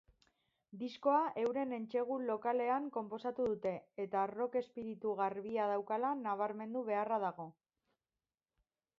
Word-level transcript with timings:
Diskoa 0.83 1.17
euren 1.41 1.73
entsegu-lokalean 1.75 2.87
konposatu 2.95 3.45
dute 3.51 3.73
eta 4.05 4.23
rock 4.31 4.57
espiritu 4.61 5.13
garbia 5.19 5.67
daukala 5.73 6.15
nabarmendu 6.23 6.83
beharra 6.89 7.21
dago. 7.25 7.47